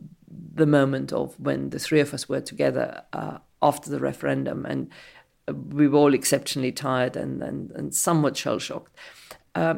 the 0.54 0.64
moment 0.64 1.12
of 1.12 1.38
when 1.38 1.68
the 1.68 1.78
three 1.78 2.00
of 2.00 2.14
us 2.14 2.26
were 2.26 2.40
together 2.40 3.02
uh, 3.12 3.36
after 3.60 3.90
the 3.90 4.00
referendum, 4.00 4.64
and 4.64 4.90
we 5.72 5.86
were 5.88 5.98
all 5.98 6.14
exceptionally 6.14 6.72
tired 6.72 7.16
and, 7.16 7.42
and, 7.42 7.70
and 7.72 7.94
somewhat 7.94 8.36
shell 8.36 8.58
shocked. 8.58 8.96
Uh, 9.54 9.76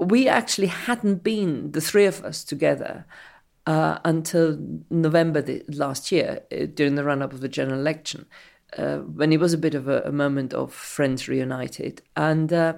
we 0.00 0.28
actually 0.28 0.68
hadn't 0.68 1.22
been, 1.22 1.72
the 1.72 1.80
three 1.80 2.06
of 2.06 2.22
us 2.24 2.44
together, 2.44 3.04
uh, 3.66 3.98
until 4.04 4.58
November 4.90 5.40
the, 5.42 5.62
last 5.68 6.12
year, 6.12 6.42
uh, 6.52 6.66
during 6.74 6.94
the 6.94 7.04
run 7.04 7.22
up 7.22 7.32
of 7.32 7.40
the 7.40 7.48
general 7.48 7.80
election, 7.80 8.26
uh, 8.78 8.98
when 8.98 9.32
it 9.32 9.40
was 9.40 9.52
a 9.52 9.58
bit 9.58 9.74
of 9.74 9.88
a, 9.88 10.02
a 10.02 10.12
moment 10.12 10.52
of 10.54 10.72
friends 10.72 11.28
reunited. 11.28 12.02
And, 12.16 12.52
uh, 12.52 12.74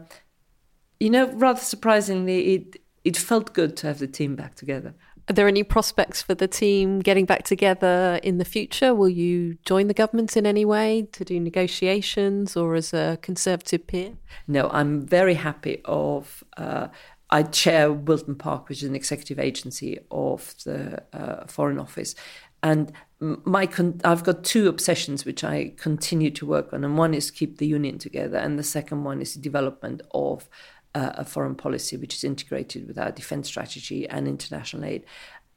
you 1.00 1.10
know, 1.10 1.30
rather 1.32 1.60
surprisingly, 1.60 2.54
it, 2.54 2.82
it 3.04 3.16
felt 3.16 3.54
good 3.54 3.76
to 3.78 3.86
have 3.86 3.98
the 3.98 4.06
team 4.06 4.36
back 4.36 4.54
together. 4.54 4.94
Are 5.28 5.32
there 5.32 5.48
any 5.48 5.64
prospects 5.64 6.22
for 6.22 6.34
the 6.34 6.46
team 6.46 7.00
getting 7.00 7.24
back 7.24 7.42
together 7.42 8.20
in 8.22 8.38
the 8.38 8.44
future? 8.44 8.94
Will 8.94 9.08
you 9.08 9.58
join 9.64 9.88
the 9.88 9.94
government 9.94 10.36
in 10.36 10.46
any 10.46 10.64
way 10.64 11.08
to 11.12 11.24
do 11.24 11.40
negotiations 11.40 12.56
or 12.56 12.76
as 12.76 12.94
a 12.94 13.18
Conservative 13.22 13.86
peer? 13.88 14.12
No, 14.46 14.68
I'm 14.70 15.04
very 15.04 15.34
happy 15.34 15.80
of. 15.84 16.44
Uh, 16.56 16.88
I 17.28 17.42
chair 17.42 17.92
Wilton 17.92 18.36
Park, 18.36 18.68
which 18.68 18.84
is 18.84 18.88
an 18.88 18.94
executive 18.94 19.40
agency 19.40 19.98
of 20.12 20.54
the 20.64 21.02
uh, 21.12 21.44
Foreign 21.48 21.80
Office, 21.80 22.14
and 22.62 22.92
my 23.20 23.66
con- 23.66 24.00
I've 24.04 24.25
got 24.25 24.44
two 24.44 24.68
obsessions 24.68 25.25
which 25.25 25.42
I 25.42 25.73
continue 25.76 26.30
to 26.32 26.46
work 26.46 26.73
on, 26.73 26.85
and 26.85 26.99
one 26.99 27.14
is 27.14 27.30
keep 27.30 27.58
the 27.58 27.66
union 27.66 27.99
together, 27.99 28.37
and 28.37 28.58
the 28.58 28.62
second 28.62 29.04
one 29.04 29.23
is 29.23 29.35
the 29.35 29.40
development 29.40 30.02
of 30.12 30.49
uh, 30.94 31.12
a 31.14 31.25
foreign 31.25 31.54
policy 31.54 31.96
which 31.96 32.14
is 32.14 32.25
integrated 32.25 32.87
with 32.87 32.99
our 32.99 33.11
defense 33.11 33.49
strategy 33.49 34.08
and 34.08 34.26
international 34.26 34.85
aid. 34.85 35.04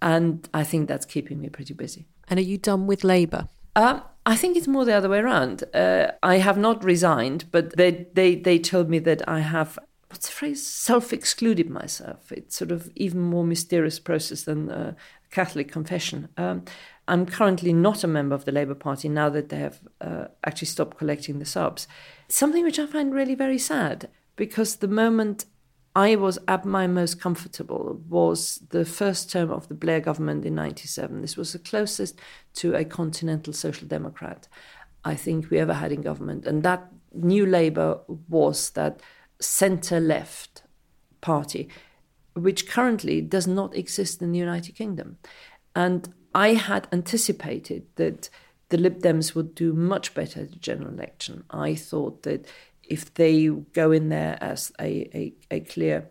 And 0.01 0.47
I 0.53 0.63
think 0.63 0.87
that's 0.87 1.05
keeping 1.05 1.39
me 1.39 1.49
pretty 1.49 1.73
busy. 1.73 2.05
And 2.29 2.39
are 2.39 2.43
you 2.43 2.57
done 2.57 2.87
with 2.87 3.03
Labour? 3.03 3.47
Um, 3.75 4.01
I 4.25 4.35
think 4.35 4.57
it's 4.57 4.67
more 4.67 4.85
the 4.85 4.93
other 4.93 5.09
way 5.09 5.19
around. 5.19 5.63
Uh, 5.73 6.11
I 6.23 6.37
have 6.37 6.57
not 6.57 6.83
resigned, 6.83 7.45
but 7.51 7.75
they, 7.75 8.07
they, 8.13 8.35
they 8.35 8.59
told 8.59 8.89
me 8.89 8.99
that 8.99 9.27
I 9.27 9.39
have, 9.39 9.79
what's 10.09 10.27
the 10.27 10.33
phrase, 10.33 10.65
self 10.65 11.13
excluded 11.13 11.69
myself. 11.69 12.31
It's 12.31 12.57
sort 12.57 12.71
of 12.71 12.89
even 12.95 13.21
more 13.21 13.45
mysterious 13.45 13.99
process 13.99 14.43
than 14.43 14.69
a 14.69 14.95
Catholic 15.31 15.71
confession. 15.71 16.29
Um, 16.37 16.65
I'm 17.09 17.25
currently 17.25 17.73
not 17.73 18.03
a 18.03 18.07
member 18.07 18.35
of 18.35 18.45
the 18.45 18.51
Labour 18.51 18.75
Party 18.75 19.09
now 19.09 19.29
that 19.29 19.49
they 19.49 19.57
have 19.57 19.79
uh, 19.99 20.25
actually 20.45 20.67
stopped 20.67 20.97
collecting 20.97 21.39
the 21.39 21.45
subs. 21.45 21.87
Something 22.27 22.63
which 22.63 22.77
I 22.77 22.85
find 22.85 23.13
really 23.13 23.33
very 23.33 23.57
sad 23.57 24.09
because 24.35 24.75
the 24.75 24.87
moment 24.87 25.45
I 25.95 26.15
was 26.15 26.37
at 26.47 26.65
my 26.65 26.85
most 26.85 27.19
comfortable 27.19 27.99
was 28.07 28.61
the 28.69 28.85
first 28.85 29.31
term 29.31 29.49
of 29.49 29.67
the 29.67 29.73
Blair 29.73 29.99
government 29.99 30.45
in 30.45 30.53
97. 30.53 31.21
This 31.21 31.35
was 31.35 31.51
the 31.51 31.59
closest 31.59 32.21
to 32.53 32.75
a 32.75 32.85
continental 32.85 33.53
social 33.53 33.87
democrat 33.87 34.47
I 35.03 35.15
think 35.15 35.49
we 35.49 35.57
ever 35.57 35.73
had 35.73 35.91
in 35.91 36.01
government. 36.01 36.45
And 36.45 36.61
that 36.61 36.91
new 37.11 37.45
Labour 37.45 38.01
was 38.27 38.69
that 38.71 39.01
centre 39.39 39.99
left 39.99 40.61
party, 41.21 41.69
which 42.33 42.69
currently 42.69 43.19
does 43.19 43.47
not 43.47 43.75
exist 43.75 44.21
in 44.21 44.31
the 44.31 44.39
United 44.39 44.75
Kingdom. 44.75 45.17
And 45.75 46.13
I 46.33 46.53
had 46.53 46.87
anticipated 46.91 47.87
that 47.95 48.29
the 48.69 48.77
Lib 48.77 49.01
Dems 49.01 49.33
would 49.35 49.55
do 49.55 49.73
much 49.73 50.13
better 50.13 50.41
at 50.41 50.51
the 50.51 50.59
general 50.59 50.93
election. 50.93 51.43
I 51.49 51.75
thought 51.75 52.23
that 52.23 52.45
if 52.83 53.13
they 53.13 53.47
go 53.47 53.91
in 53.91 54.09
there 54.09 54.37
as 54.41 54.71
a, 54.79 55.09
a, 55.17 55.33
a 55.51 55.59
clear 55.61 56.09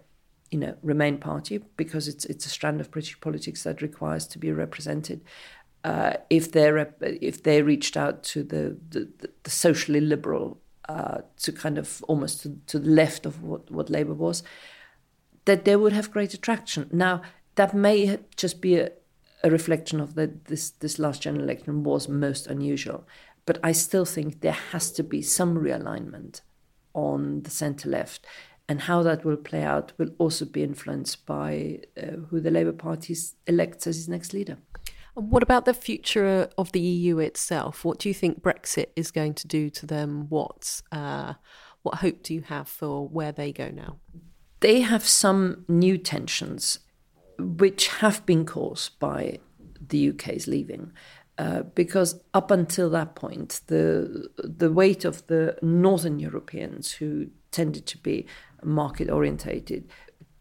you 0.51 0.59
know, 0.59 0.75
Remain 0.83 1.19
party 1.19 1.59
because 1.77 2.09
it's 2.09 2.25
it's 2.25 2.47
a 2.47 2.49
strand 2.49 2.81
of 2.81 2.91
British 2.91 3.21
politics 3.21 3.65
that 3.65 3.83
requires 3.83 4.27
to 4.29 4.39
be 4.39 4.51
represented. 4.51 5.21
Uh, 5.85 6.15
if 6.31 6.53
they 6.53 6.87
if 7.01 7.43
they 7.43 7.63
reached 7.63 7.97
out 7.97 8.23
to 8.23 8.43
the 8.43 8.77
the, 8.89 9.09
the 9.43 9.51
socially 9.51 10.01
liberal 10.01 10.59
uh, 10.89 11.19
to 11.37 11.53
kind 11.53 11.77
of 11.77 12.03
almost 12.09 12.43
to, 12.43 12.57
to, 12.67 12.79
the 12.79 12.91
left 12.91 13.27
of 13.27 13.43
what 13.43 13.71
what 13.71 13.91
Labour 13.91 14.15
was, 14.15 14.43
that 15.45 15.65
they 15.65 15.77
would 15.77 15.93
have 15.93 16.11
great 16.11 16.33
attraction. 16.33 16.89
Now 16.93 17.23
that 17.57 17.75
may 17.75 18.19
just 18.37 18.61
be 18.61 18.77
a, 18.77 18.91
a 19.43 19.51
reflection 19.51 20.01
of 20.01 20.15
that 20.15 20.47
this 20.47 20.71
this 20.71 20.99
last 20.99 21.23
general 21.23 21.45
election 21.45 21.85
was 21.85 22.09
most 22.09 22.47
unusual, 22.47 23.07
but 23.47 23.59
I 23.63 23.73
still 23.73 24.05
think 24.05 24.41
there 24.41 24.53
has 24.73 24.91
to 24.93 25.03
be 25.03 25.23
some 25.23 25.57
realignment 25.57 26.41
on 26.95 27.43
the 27.43 27.51
centre 27.51 27.89
left. 27.89 28.27
And 28.71 28.83
how 28.83 29.03
that 29.03 29.25
will 29.25 29.39
play 29.39 29.63
out 29.63 29.93
will 29.97 30.11
also 30.19 30.45
be 30.45 30.63
influenced 30.63 31.25
by 31.25 31.81
uh, 31.97 32.17
who 32.29 32.39
the 32.39 32.51
Labour 32.51 32.73
Party 32.73 33.17
elects 33.47 33.87
as 33.87 33.97
its 33.97 34.09
next 34.09 34.35
leader. 34.35 34.59
What 35.15 35.43
about 35.43 35.65
the 35.65 35.73
future 35.73 36.51
of 36.59 36.71
the 36.73 36.81
EU 36.81 37.19
itself? 37.19 37.85
What 37.85 37.99
do 37.99 38.09
you 38.09 38.15
think 38.15 38.43
Brexit 38.43 38.89
is 38.95 39.11
going 39.11 39.35
to 39.35 39.49
do 39.49 39.71
to 39.71 39.87
them? 39.87 40.27
What 40.29 40.83
uh, 40.93 41.35
what 41.83 41.97
hope 41.97 42.23
do 42.23 42.35
you 42.35 42.43
have 42.43 42.69
for 42.69 43.09
where 43.09 43.33
they 43.33 43.53
go 43.53 43.71
now? 43.71 43.99
They 44.61 44.81
have 44.81 45.07
some 45.07 45.65
new 45.67 45.97
tensions, 45.97 46.81
which 47.39 47.89
have 47.89 48.25
been 48.27 48.45
caused 48.45 48.99
by 48.99 49.39
the 49.89 50.11
UK's 50.11 50.47
leaving. 50.47 50.93
Uh, 51.39 51.63
because 51.63 52.21
up 52.35 52.51
until 52.51 52.91
that 52.91 53.15
point, 53.15 53.61
the 53.69 54.29
the 54.39 54.73
weight 54.73 55.05
of 55.05 55.25
the 55.29 55.57
Northern 55.63 56.19
Europeans 56.19 56.93
who 56.93 57.29
tended 57.53 57.87
to 57.87 57.99
be 57.99 58.27
market 58.65 59.09
orientated 59.09 59.89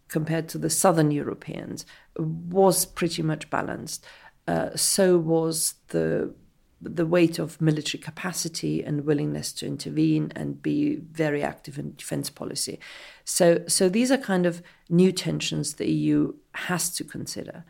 compared 0.08 0.50
to 0.50 0.58
the 0.58 0.70
Southern 0.70 1.12
Europeans 1.12 1.86
was 2.18 2.86
pretty 2.86 3.22
much 3.22 3.50
balanced. 3.50 4.06
Uh, 4.48 4.70
so 4.76 5.18
was 5.18 5.76
the 5.90 6.34
the 6.80 7.08
weight 7.08 7.40
of 7.40 7.60
military 7.60 8.02
capacity 8.02 8.84
and 8.84 9.04
willingness 9.04 9.52
to 9.52 9.66
intervene 9.66 10.32
and 10.36 10.62
be 10.62 10.98
very 11.12 11.42
active 11.42 11.80
in 11.80 11.96
defense 11.96 12.30
policy. 12.30 12.80
So 13.24 13.64
so 13.68 13.90
these 13.90 14.12
are 14.12 14.18
kind 14.18 14.46
of 14.46 14.62
new 14.90 15.12
tensions 15.12 15.76
the 15.76 15.92
EU 15.92 16.34
has 16.66 16.90
to 16.96 17.04
consider, 17.04 17.64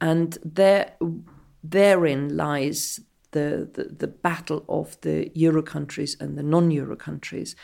and 0.00 0.38
there 0.44 0.92
therein 1.62 2.36
lies 2.36 3.00
the, 3.30 3.68
the, 3.72 3.84
the 3.84 4.06
battle 4.06 4.64
of 4.68 5.00
the 5.00 5.30
euro 5.34 5.62
countries 5.62 6.16
and 6.20 6.38
the 6.38 6.42
non 6.42 6.70
euro 6.70 6.96
countries, 6.96 7.56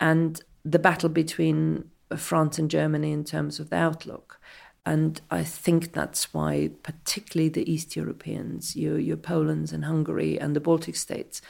and 0.00 0.40
the 0.64 0.78
battle 0.78 1.08
between 1.08 1.90
France 2.16 2.58
and 2.58 2.70
Germany 2.70 3.12
in 3.12 3.24
terms 3.24 3.58
of 3.58 3.70
the 3.70 3.76
outlook. 3.76 4.40
And 4.86 5.20
I 5.30 5.44
think 5.44 5.92
that's 5.92 6.32
why, 6.32 6.70
particularly 6.82 7.50
the 7.50 7.70
East 7.70 7.94
Europeans, 7.94 8.74
your, 8.74 8.98
your 8.98 9.18
Poland's 9.18 9.72
and 9.72 9.84
Hungary 9.84 10.40
and 10.40 10.56
the 10.56 10.60
Baltic 10.60 10.96
states, 10.96 11.42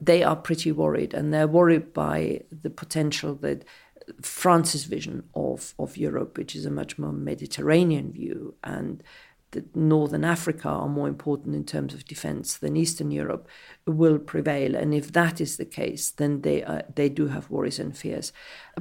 they 0.00 0.22
are 0.22 0.36
pretty 0.36 0.70
worried. 0.70 1.14
And 1.14 1.32
they're 1.32 1.48
worried 1.48 1.94
by 1.94 2.42
the 2.50 2.68
potential 2.68 3.34
that 3.36 3.64
France's 4.22 4.84
vision 4.84 5.24
of, 5.34 5.74
of 5.78 5.96
Europe, 5.96 6.36
which 6.36 6.54
is 6.54 6.66
a 6.66 6.70
much 6.70 6.98
more 6.98 7.12
Mediterranean 7.12 8.12
view, 8.12 8.54
and 8.64 9.02
that 9.52 9.74
Northern 9.74 10.24
Africa 10.24 10.68
are 10.68 10.88
more 10.88 11.08
important 11.08 11.54
in 11.54 11.64
terms 11.64 11.94
of 11.94 12.04
defense 12.04 12.58
than 12.58 12.76
Eastern 12.76 13.10
Europe 13.10 13.48
will 13.86 14.18
prevail. 14.18 14.74
And 14.74 14.92
if 14.92 15.12
that 15.12 15.40
is 15.40 15.56
the 15.56 15.64
case, 15.64 16.10
then 16.10 16.42
they, 16.42 16.62
are, 16.62 16.82
they 16.94 17.08
do 17.08 17.28
have 17.28 17.50
worries 17.50 17.78
and 17.78 17.96
fears. 17.96 18.32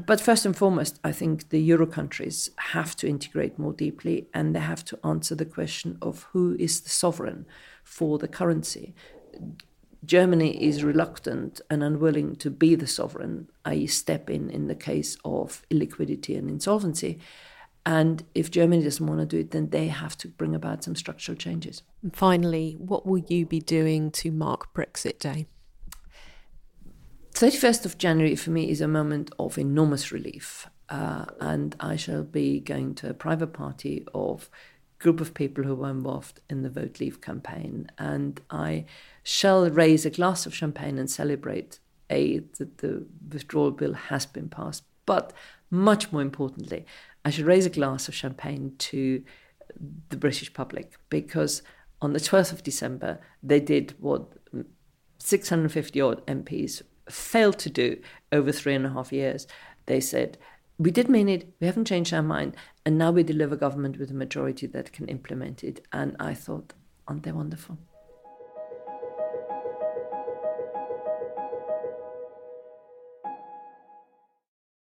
But 0.05 0.19
first 0.19 0.45
and 0.45 0.55
foremost, 0.55 0.99
I 1.03 1.13
think 1.13 1.49
the 1.49 1.61
Euro 1.61 1.87
countries 1.87 2.51
have 2.57 2.95
to 2.97 3.07
integrate 3.07 3.57
more 3.57 3.73
deeply 3.73 4.27
and 4.33 4.53
they 4.53 4.59
have 4.59 4.83
to 4.85 4.99
answer 5.05 5.35
the 5.35 5.45
question 5.45 5.97
of 6.01 6.23
who 6.33 6.55
is 6.59 6.81
the 6.81 6.89
sovereign 6.89 7.45
for 7.83 8.17
the 8.17 8.27
currency. 8.27 8.93
Germany 10.05 10.63
is 10.63 10.83
reluctant 10.83 11.61
and 11.69 11.83
unwilling 11.83 12.35
to 12.37 12.49
be 12.49 12.75
the 12.75 12.87
sovereign, 12.87 13.49
i.e., 13.65 13.87
step 13.87 14.29
in 14.29 14.49
in 14.49 14.67
the 14.67 14.75
case 14.75 15.17
of 15.25 15.65
illiquidity 15.71 16.37
and 16.37 16.49
insolvency. 16.49 17.19
And 17.85 18.23
if 18.35 18.51
Germany 18.51 18.83
doesn't 18.83 19.07
want 19.07 19.21
to 19.21 19.25
do 19.25 19.39
it, 19.39 19.51
then 19.51 19.69
they 19.69 19.87
have 19.87 20.17
to 20.17 20.27
bring 20.27 20.53
about 20.53 20.83
some 20.83 20.95
structural 20.95 21.37
changes. 21.37 21.83
And 22.03 22.13
finally, 22.13 22.75
what 22.79 23.05
will 23.05 23.23
you 23.27 23.45
be 23.45 23.61
doing 23.61 24.11
to 24.11 24.31
mark 24.31 24.73
Brexit 24.73 25.19
Day? 25.19 25.47
31st 27.31 27.85
of 27.85 27.97
January 27.97 28.35
for 28.35 28.49
me 28.49 28.69
is 28.69 28.81
a 28.81 28.87
moment 28.87 29.31
of 29.39 29.57
enormous 29.57 30.11
relief. 30.11 30.67
Uh, 30.89 31.25
and 31.39 31.75
I 31.79 31.95
shall 31.95 32.23
be 32.23 32.59
going 32.59 32.95
to 32.95 33.09
a 33.09 33.13
private 33.13 33.53
party 33.53 34.05
of 34.13 34.49
group 34.99 35.21
of 35.21 35.33
people 35.33 35.63
who 35.63 35.75
were 35.75 35.89
involved 35.89 36.41
in 36.49 36.63
the 36.63 36.69
Vote 36.69 36.99
Leave 36.99 37.21
campaign. 37.21 37.89
And 37.97 38.41
I 38.49 38.85
shall 39.29 39.69
raise 39.69 40.05
a 40.05 40.09
glass 40.09 40.45
of 40.45 40.55
champagne 40.55 40.97
and 40.97 41.11
celebrate 41.11 41.79
A, 42.09 42.39
that 42.59 42.77
the 42.77 43.05
withdrawal 43.29 43.71
bill 43.71 43.91
has 43.91 44.25
been 44.25 44.47
passed, 44.47 44.83
but 45.05 45.33
much 45.69 46.13
more 46.13 46.21
importantly, 46.21 46.85
I 47.25 47.31
should 47.31 47.45
raise 47.45 47.65
a 47.65 47.69
glass 47.69 48.07
of 48.07 48.15
champagne 48.15 48.75
to 48.77 49.21
the 50.07 50.15
British 50.15 50.53
public 50.53 50.93
because 51.09 51.61
on 52.01 52.13
the 52.13 52.21
12th 52.21 52.53
of 52.53 52.63
December, 52.63 53.19
they 53.43 53.59
did 53.59 53.95
what 53.99 54.31
650 55.19 55.99
odd 55.99 56.25
MPs 56.25 56.81
failed 57.09 57.59
to 57.59 57.69
do 57.69 57.99
over 58.31 58.53
three 58.53 58.75
and 58.75 58.85
a 58.85 58.91
half 58.91 59.11
years. 59.11 59.45
They 59.87 59.99
said, 59.99 60.37
we 60.77 60.89
did 60.89 61.09
mean 61.09 61.27
it, 61.27 61.53
we 61.59 61.67
haven't 61.67 61.83
changed 61.83 62.13
our 62.13 62.23
mind, 62.23 62.55
and 62.85 62.97
now 62.97 63.11
we 63.11 63.23
deliver 63.23 63.57
government 63.57 63.99
with 63.99 64.09
a 64.09 64.13
majority 64.13 64.67
that 64.67 64.93
can 64.93 65.09
implement 65.09 65.65
it. 65.65 65.85
And 65.91 66.15
I 66.17 66.33
thought, 66.33 66.71
aren't 67.09 67.23
they 67.23 67.33
wonderful? 67.33 67.77